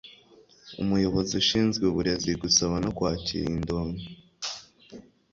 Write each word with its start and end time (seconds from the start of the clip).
umuyobozi 0.81 1.31
ushinzwe 1.41 1.83
uburezi 1.87 2.31
gusaba 2.41 2.75
no 2.83 2.91
kwakira 2.97 3.45
indonke 3.57 4.07